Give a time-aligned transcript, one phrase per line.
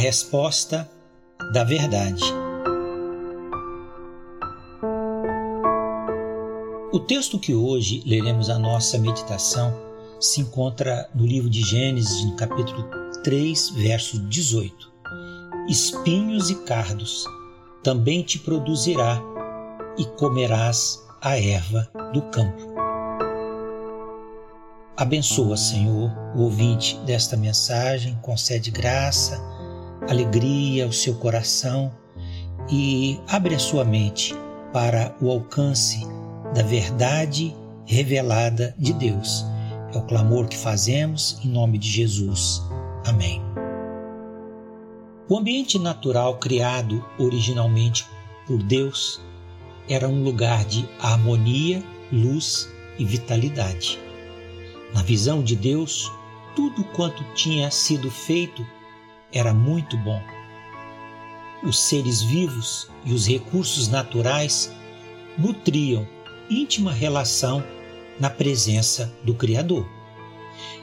[0.00, 0.90] resposta
[1.52, 2.24] da verdade.
[6.90, 9.78] O texto que hoje leremos a nossa meditação
[10.18, 12.82] se encontra no livro de Gênesis, no capítulo
[13.22, 14.90] 3, verso 18.
[15.68, 17.24] Espinhos e cardos
[17.82, 19.22] também te produzirá,
[19.98, 22.70] e comerás a erva do campo.
[24.96, 29.40] Abençoa, Senhor, o ouvinte desta mensagem, concede graça,
[30.08, 31.92] alegria ao seu coração
[32.68, 34.34] e abre a sua mente
[34.72, 36.06] para o alcance
[36.54, 37.54] da verdade
[37.84, 39.44] revelada de Deus.
[39.92, 42.62] É o clamor que fazemos em nome de Jesus.
[43.04, 43.42] Amém.
[45.28, 48.06] O ambiente natural criado originalmente
[48.46, 49.20] por Deus
[49.88, 53.98] era um lugar de harmonia, luz e vitalidade.
[54.94, 56.10] Na visão de Deus,
[56.54, 58.64] tudo quanto tinha sido feito
[59.32, 60.20] era muito bom.
[61.62, 64.72] Os seres vivos e os recursos naturais
[65.36, 66.06] nutriam
[66.48, 67.62] íntima relação
[68.18, 69.86] na presença do Criador.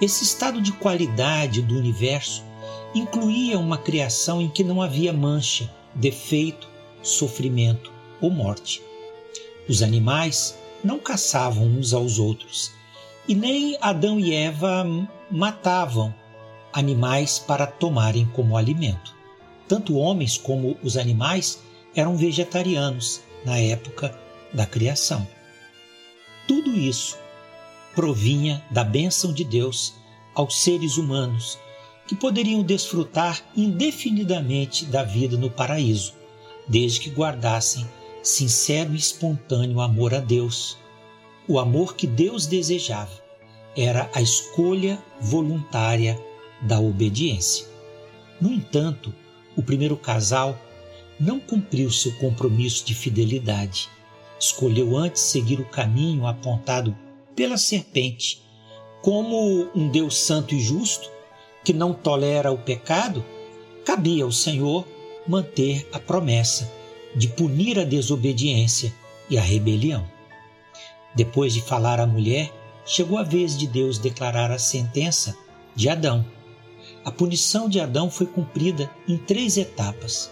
[0.00, 2.42] Esse estado de qualidade do universo
[2.94, 6.68] incluía uma criação em que não havia mancha, defeito,
[7.02, 8.82] sofrimento ou morte.
[9.68, 12.72] Os animais não caçavam uns aos outros,
[13.28, 14.84] e nem Adão e Eva
[15.30, 16.14] matavam
[16.72, 19.14] animais para tomarem como alimento.
[19.68, 21.60] Tanto homens como os animais
[21.94, 24.16] eram vegetarianos na época
[24.52, 25.26] da criação.
[26.46, 27.18] Tudo isso
[27.94, 29.94] provinha da bênção de Deus
[30.34, 31.58] aos seres humanos
[32.06, 36.14] que poderiam desfrutar indefinidamente da vida no paraíso,
[36.66, 37.88] desde que guardassem
[38.22, 40.76] sincero e espontâneo amor a Deus.
[41.46, 43.12] O amor que Deus desejava
[43.76, 46.20] era a escolha voluntária
[46.62, 47.66] da obediência.
[48.40, 49.14] No entanto,
[49.56, 50.58] o primeiro casal
[51.18, 53.88] não cumpriu seu compromisso de fidelidade
[54.40, 56.96] escolheu antes seguir o caminho apontado
[57.36, 58.42] pela serpente.
[59.02, 61.10] Como um Deus santo e justo,
[61.62, 63.24] que não tolera o pecado,
[63.84, 64.86] cabia ao Senhor
[65.28, 66.70] manter a promessa
[67.14, 68.92] de punir a desobediência
[69.28, 70.08] e a rebelião.
[71.14, 72.50] Depois de falar à mulher,
[72.86, 75.36] chegou a vez de Deus declarar a sentença
[75.74, 76.24] de Adão.
[77.02, 80.30] A punição de Adão foi cumprida em três etapas.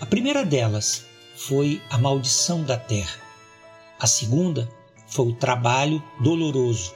[0.00, 1.04] A primeira delas
[1.36, 3.20] foi a maldição da terra.
[4.00, 4.68] A segunda
[5.06, 6.92] foi o trabalho doloroso.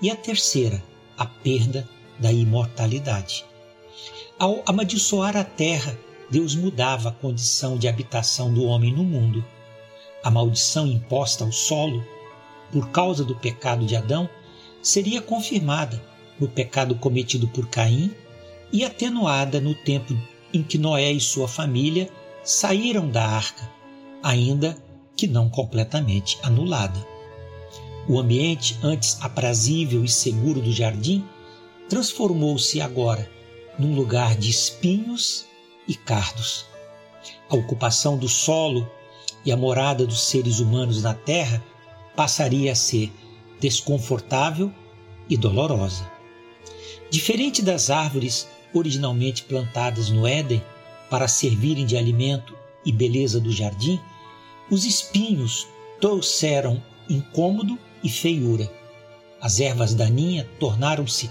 [0.00, 0.80] E a terceira,
[1.18, 1.88] a perda
[2.18, 3.44] da imortalidade.
[4.38, 5.98] Ao amaldiçoar a terra,
[6.30, 9.44] Deus mudava a condição de habitação do homem no mundo.
[10.22, 12.04] A maldição imposta ao solo,
[12.70, 14.28] por causa do pecado de Adão,
[14.80, 16.00] seria confirmada
[16.38, 18.14] no pecado cometido por Caim
[18.74, 20.18] e atenuada no tempo
[20.52, 22.10] em que Noé e sua família
[22.42, 23.70] saíram da arca,
[24.20, 24.76] ainda
[25.16, 26.98] que não completamente anulada.
[28.08, 31.24] O ambiente, antes aprazível e seguro do jardim,
[31.88, 33.30] transformou-se agora
[33.78, 35.46] num lugar de espinhos
[35.86, 36.66] e cardos.
[37.48, 38.90] A ocupação do solo
[39.44, 41.64] e a morada dos seres humanos na terra
[42.16, 43.12] passaria a ser
[43.60, 44.72] desconfortável
[45.28, 46.10] e dolorosa.
[47.08, 50.62] Diferente das árvores originalmente plantadas no Éden
[51.08, 52.54] para servirem de alimento
[52.84, 54.00] e beleza do jardim,
[54.70, 55.66] os espinhos
[56.00, 58.70] trouxeram incômodo e feiura.
[59.40, 61.30] As ervas daninhas tornaram-se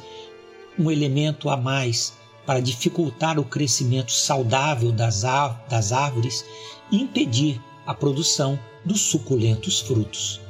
[0.77, 2.13] um elemento a mais
[2.45, 5.23] para dificultar o crescimento saudável das,
[5.69, 6.45] das árvores
[6.91, 10.41] e impedir a produção dos suculentos frutos.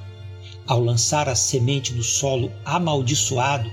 [0.66, 3.70] Ao lançar a semente no solo amaldiçoado,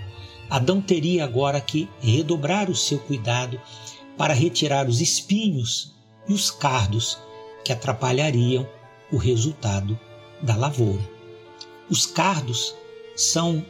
[0.51, 3.61] Adão teria agora que redobrar o seu cuidado
[4.19, 5.95] para retirar os espinhos
[6.29, 7.17] e os cardos
[7.65, 8.69] que atrapalhariam
[9.13, 9.99] o resultado
[10.43, 11.09] da lavoura.
[11.89, 12.75] Os cardos
[13.15, 13.65] são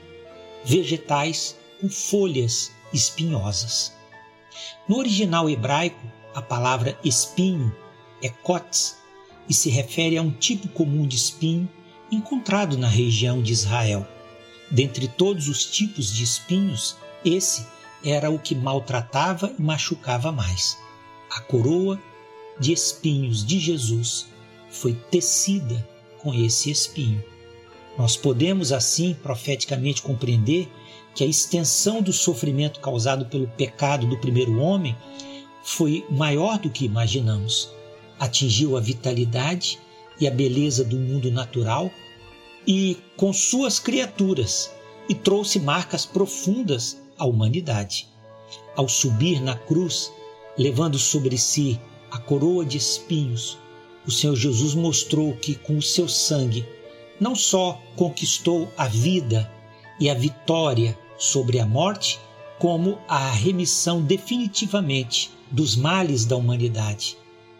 [0.64, 3.92] vegetais com folhas espinhosas.
[4.88, 6.00] No original hebraico,
[6.34, 7.74] a palavra espinho
[8.22, 8.98] é kotes
[9.48, 11.68] e se refere a um tipo comum de espinho
[12.10, 14.06] encontrado na região de Israel.
[14.70, 17.66] Dentre todos os tipos de espinhos, esse
[18.04, 20.78] era o que maltratava e machucava mais.
[21.30, 22.00] A coroa
[22.58, 24.26] de espinhos de Jesus
[24.70, 25.86] foi tecida
[26.18, 27.22] com esse espinho.
[27.98, 30.70] Nós podemos assim profeticamente compreender
[31.14, 34.96] que a extensão do sofrimento causado pelo pecado do primeiro homem
[35.62, 37.68] foi maior do que imaginamos.
[38.18, 39.78] Atingiu a vitalidade
[40.20, 41.90] e a beleza do mundo natural
[42.66, 44.70] e com suas criaturas
[45.08, 48.08] e trouxe marcas profundas à humanidade.
[48.76, 50.12] Ao subir na cruz,
[50.56, 51.80] levando sobre si
[52.10, 53.58] a coroa de espinhos,
[54.06, 56.66] o Senhor Jesus mostrou que com o seu sangue
[57.20, 59.50] não só conquistou a vida
[59.98, 62.18] e a vitória sobre a morte,
[62.58, 67.16] como a remissão definitivamente dos males da humanidade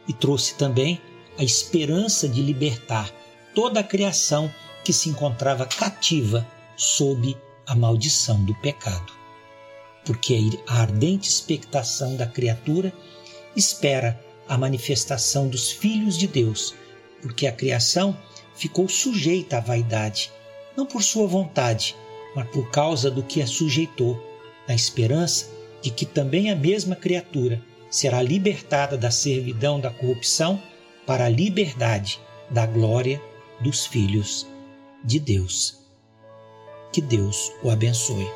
[0.08, 1.00] e trouxe também
[1.38, 3.11] a esperança de libertar
[3.55, 4.53] toda a criação
[4.91, 6.45] que se encontrava cativa
[6.75, 9.13] sob a maldição do pecado.
[10.05, 12.93] Porque a ardente expectação da criatura
[13.55, 16.75] espera a manifestação dos filhos de Deus,
[17.23, 18.19] porque a criação
[18.57, 20.33] ficou sujeita à vaidade,
[20.77, 21.95] não por sua vontade,
[22.35, 24.21] mas por causa do que a sujeitou,
[24.67, 25.47] na esperança
[25.81, 30.61] de que também a mesma criatura será libertada da servidão da corrupção
[31.07, 32.19] para a liberdade
[32.51, 33.23] da glória
[33.61, 34.49] dos filhos
[35.05, 35.79] de Deus.
[36.93, 38.29] Que Deus o abençoe.